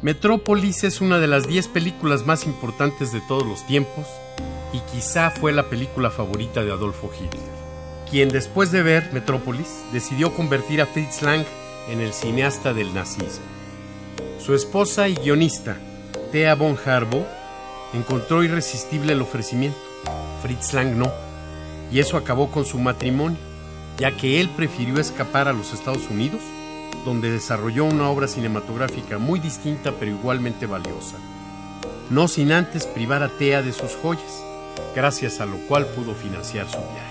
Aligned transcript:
Metrópolis 0.00 0.84
es 0.84 1.00
una 1.00 1.18
de 1.18 1.26
las 1.26 1.48
10 1.48 1.66
películas 1.68 2.24
más 2.24 2.46
importantes 2.46 3.10
de 3.10 3.20
todos 3.20 3.44
los 3.44 3.66
tiempos 3.66 4.06
y 4.72 4.78
quizá 4.92 5.30
fue 5.30 5.50
la 5.50 5.68
película 5.68 6.08
favorita 6.08 6.62
de 6.62 6.70
Adolfo 6.70 7.10
Hitler, 7.12 7.42
quien 8.08 8.28
después 8.28 8.70
de 8.70 8.84
ver 8.84 9.10
Metrópolis 9.12 9.82
decidió 9.92 10.32
convertir 10.32 10.80
a 10.80 10.86
Fritz 10.86 11.22
Lang 11.22 11.44
en 11.88 12.00
el 12.00 12.12
cineasta 12.12 12.72
del 12.72 12.94
nazismo. 12.94 13.44
Su 14.38 14.54
esposa 14.54 15.08
y 15.08 15.16
guionista, 15.16 15.76
Thea 16.30 16.54
von 16.54 16.78
Harbo, 16.86 17.26
encontró 17.92 18.44
irresistible 18.44 19.14
el 19.14 19.22
ofrecimiento. 19.22 19.80
Fritz 20.42 20.74
Lang 20.74 20.94
no, 20.94 21.10
y 21.90 21.98
eso 21.98 22.16
acabó 22.16 22.52
con 22.52 22.64
su 22.64 22.78
matrimonio, 22.78 23.38
ya 23.98 24.16
que 24.16 24.40
él 24.40 24.48
prefirió 24.50 25.00
escapar 25.00 25.48
a 25.48 25.52
los 25.52 25.72
Estados 25.72 26.08
Unidos 26.08 26.42
donde 27.08 27.30
desarrolló 27.30 27.86
una 27.86 28.10
obra 28.10 28.28
cinematográfica 28.28 29.16
muy 29.16 29.40
distinta 29.40 29.92
pero 29.98 30.10
igualmente 30.10 30.66
valiosa, 30.66 31.16
no 32.10 32.28
sin 32.28 32.52
antes 32.52 32.86
privar 32.86 33.22
a 33.22 33.30
Tea 33.30 33.62
de 33.62 33.72
sus 33.72 33.96
joyas, 33.96 34.44
gracias 34.94 35.40
a 35.40 35.46
lo 35.46 35.56
cual 35.66 35.86
pudo 35.86 36.14
financiar 36.14 36.66
su 36.68 36.76
viaje. 36.76 37.08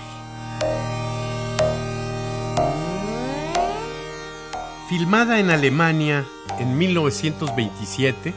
Filmada 4.88 5.40
en 5.40 5.50
Alemania 5.50 6.24
en 6.60 6.78
1927, 6.78 8.34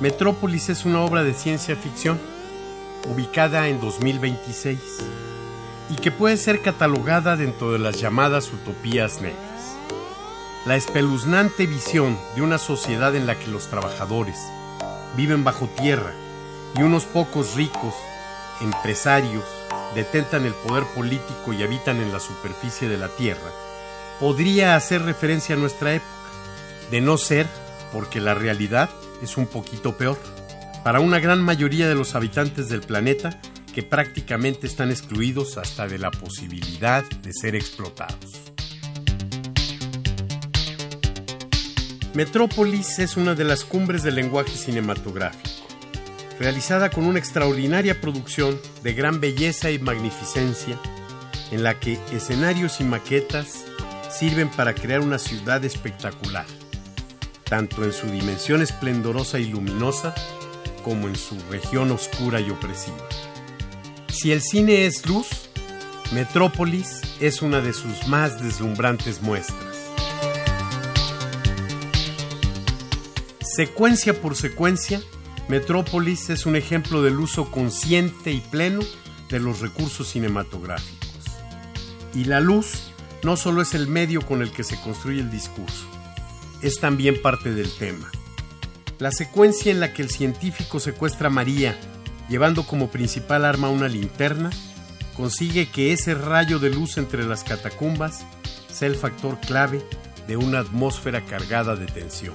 Metrópolis 0.00 0.70
es 0.70 0.86
una 0.86 1.02
obra 1.02 1.22
de 1.24 1.34
ciencia 1.34 1.76
ficción 1.76 2.18
ubicada 3.14 3.68
en 3.68 3.82
2026 3.82 4.78
y 5.90 5.96
que 5.96 6.10
puede 6.10 6.38
ser 6.38 6.62
catalogada 6.62 7.36
dentro 7.36 7.70
de 7.70 7.78
las 7.78 8.00
llamadas 8.00 8.50
utopías 8.50 9.20
negras 9.20 9.54
la 10.66 10.76
espeluznante 10.76 11.66
visión 11.66 12.18
de 12.34 12.42
una 12.42 12.56
sociedad 12.56 13.14
en 13.14 13.26
la 13.26 13.38
que 13.38 13.48
los 13.48 13.68
trabajadores 13.68 14.38
viven 15.14 15.44
bajo 15.44 15.68
tierra 15.68 16.12
y 16.74 16.82
unos 16.82 17.04
pocos 17.04 17.54
ricos, 17.54 17.94
empresarios, 18.62 19.44
detentan 19.94 20.46
el 20.46 20.54
poder 20.54 20.84
político 20.94 21.52
y 21.52 21.62
habitan 21.62 22.00
en 22.00 22.12
la 22.12 22.18
superficie 22.18 22.88
de 22.88 22.96
la 22.96 23.08
tierra, 23.08 23.50
podría 24.18 24.74
hacer 24.74 25.02
referencia 25.02 25.54
a 25.54 25.58
nuestra 25.58 25.94
época, 25.94 26.08
de 26.90 27.00
no 27.02 27.18
ser 27.18 27.46
porque 27.92 28.20
la 28.20 28.34
realidad 28.34 28.88
es 29.22 29.36
un 29.36 29.46
poquito 29.46 29.96
peor 29.96 30.18
para 30.82 31.00
una 31.00 31.18
gran 31.18 31.42
mayoría 31.42 31.88
de 31.88 31.94
los 31.94 32.14
habitantes 32.14 32.68
del 32.68 32.80
planeta 32.80 33.38
que 33.74 33.82
prácticamente 33.82 34.66
están 34.66 34.90
excluidos 34.90 35.58
hasta 35.58 35.86
de 35.86 35.98
la 35.98 36.10
posibilidad 36.10 37.04
de 37.04 37.32
ser 37.32 37.54
explotados. 37.54 38.43
Metrópolis 42.14 43.00
es 43.00 43.16
una 43.16 43.34
de 43.34 43.42
las 43.42 43.64
cumbres 43.64 44.04
del 44.04 44.14
lenguaje 44.14 44.56
cinematográfico, 44.56 45.66
realizada 46.38 46.88
con 46.88 47.06
una 47.06 47.18
extraordinaria 47.18 48.00
producción 48.00 48.56
de 48.84 48.94
gran 48.94 49.20
belleza 49.20 49.72
y 49.72 49.80
magnificencia, 49.80 50.78
en 51.50 51.64
la 51.64 51.80
que 51.80 51.98
escenarios 52.12 52.80
y 52.80 52.84
maquetas 52.84 53.64
sirven 54.16 54.48
para 54.48 54.76
crear 54.76 55.00
una 55.00 55.18
ciudad 55.18 55.64
espectacular, 55.64 56.46
tanto 57.42 57.82
en 57.82 57.92
su 57.92 58.06
dimensión 58.06 58.62
esplendorosa 58.62 59.40
y 59.40 59.46
luminosa 59.46 60.14
como 60.84 61.08
en 61.08 61.16
su 61.16 61.36
región 61.50 61.90
oscura 61.90 62.40
y 62.40 62.48
opresiva. 62.48 63.08
Si 64.06 64.30
el 64.30 64.40
cine 64.40 64.86
es 64.86 65.04
luz, 65.04 65.48
Metrópolis 66.12 67.00
es 67.18 67.42
una 67.42 67.60
de 67.60 67.72
sus 67.72 68.06
más 68.06 68.40
deslumbrantes 68.40 69.20
muestras. 69.20 69.73
Secuencia 73.54 74.20
por 74.20 74.34
secuencia, 74.34 75.00
Metrópolis 75.46 76.28
es 76.28 76.44
un 76.44 76.56
ejemplo 76.56 77.04
del 77.04 77.20
uso 77.20 77.52
consciente 77.52 78.32
y 78.32 78.40
pleno 78.40 78.80
de 79.30 79.38
los 79.38 79.60
recursos 79.60 80.08
cinematográficos. 80.08 81.20
Y 82.16 82.24
la 82.24 82.40
luz 82.40 82.90
no 83.22 83.36
solo 83.36 83.62
es 83.62 83.74
el 83.74 83.86
medio 83.86 84.22
con 84.22 84.42
el 84.42 84.50
que 84.50 84.64
se 84.64 84.80
construye 84.80 85.20
el 85.20 85.30
discurso, 85.30 85.86
es 86.62 86.80
también 86.80 87.22
parte 87.22 87.54
del 87.54 87.70
tema. 87.70 88.10
La 88.98 89.12
secuencia 89.12 89.70
en 89.70 89.78
la 89.78 89.92
que 89.92 90.02
el 90.02 90.10
científico 90.10 90.80
secuestra 90.80 91.28
a 91.28 91.30
María, 91.30 91.78
llevando 92.28 92.66
como 92.66 92.90
principal 92.90 93.44
arma 93.44 93.68
una 93.68 93.86
linterna, 93.86 94.50
consigue 95.16 95.68
que 95.70 95.92
ese 95.92 96.14
rayo 96.14 96.58
de 96.58 96.70
luz 96.70 96.98
entre 96.98 97.24
las 97.24 97.44
catacumbas 97.44 98.26
sea 98.68 98.88
el 98.88 98.96
factor 98.96 99.38
clave 99.38 99.80
de 100.26 100.36
una 100.36 100.58
atmósfera 100.58 101.24
cargada 101.24 101.76
de 101.76 101.86
tensión. 101.86 102.34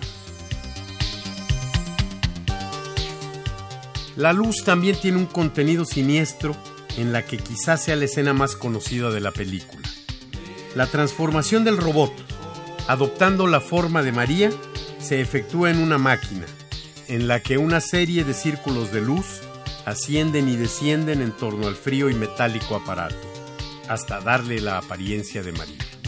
La 4.15 4.33
luz 4.33 4.63
también 4.63 4.99
tiene 4.99 5.17
un 5.17 5.25
contenido 5.25 5.85
siniestro 5.85 6.55
en 6.97 7.13
la 7.13 7.25
que 7.25 7.37
quizás 7.37 7.83
sea 7.83 7.95
la 7.95 8.05
escena 8.05 8.33
más 8.33 8.55
conocida 8.55 9.11
de 9.11 9.21
la 9.21 9.31
película. 9.31 9.87
La 10.75 10.87
transformación 10.87 11.63
del 11.63 11.77
robot, 11.77 12.13
adoptando 12.87 13.47
la 13.47 13.61
forma 13.61 14.03
de 14.03 14.11
María, 14.11 14.51
se 14.99 15.21
efectúa 15.21 15.71
en 15.71 15.79
una 15.79 15.97
máquina, 15.97 16.45
en 17.07 17.27
la 17.27 17.41
que 17.41 17.57
una 17.57 17.81
serie 17.81 18.23
de 18.23 18.33
círculos 18.33 18.91
de 18.91 19.01
luz 19.01 19.41
ascienden 19.85 20.49
y 20.49 20.55
descienden 20.55 21.21
en 21.21 21.31
torno 21.31 21.67
al 21.67 21.75
frío 21.75 22.09
y 22.09 22.13
metálico 22.13 22.75
aparato, 22.75 23.15
hasta 23.87 24.19
darle 24.19 24.59
la 24.59 24.77
apariencia 24.77 25.41
de 25.41 25.51
María. 25.53 25.98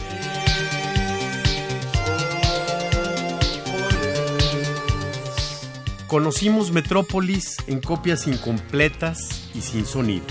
Conocimos 6.12 6.72
Metrópolis 6.72 7.56
en 7.68 7.80
copias 7.80 8.26
incompletas 8.26 9.48
y 9.54 9.62
sin 9.62 9.86
sonido. 9.86 10.26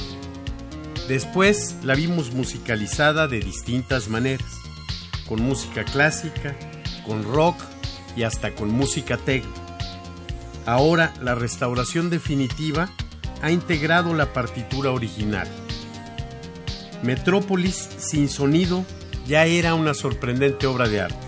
Después 1.07 1.75
la 1.81 1.95
vimos 1.95 2.35
musicalizada 2.35 3.27
de 3.27 3.39
distintas 3.39 4.07
maneras, 4.07 4.45
con 5.27 5.41
música 5.41 5.83
clásica, 5.83 6.55
con 7.03 7.23
rock 7.23 7.59
y 8.15 8.21
hasta 8.21 8.53
con 8.53 8.69
música 8.69 9.17
techno. 9.17 9.49
Ahora 10.67 11.15
la 11.19 11.33
restauración 11.33 12.11
definitiva 12.11 12.87
ha 13.41 13.49
integrado 13.49 14.13
la 14.13 14.33
partitura 14.33 14.91
original. 14.91 15.47
Metrópolis 17.01 17.89
sin 17.97 18.29
sonido 18.29 18.85
ya 19.25 19.47
era 19.47 19.73
una 19.73 19.95
sorprendente 19.95 20.67
obra 20.67 20.87
de 20.87 21.01
arte. 21.01 21.27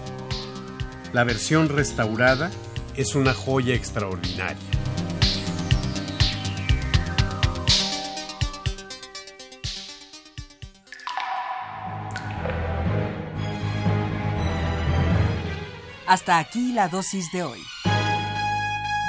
La 1.11 1.23
versión 1.23 1.69
restaurada 1.69 2.51
es 2.95 3.15
una 3.15 3.33
joya 3.33 3.73
extraordinaria. 3.73 4.57
Hasta 16.05 16.37
aquí 16.37 16.73
la 16.73 16.89
dosis 16.89 17.31
de 17.31 17.43
hoy. 17.43 17.59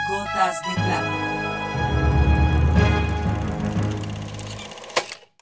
Gotas 0.09 0.57
de 0.67 0.75
plata. 0.75 1.44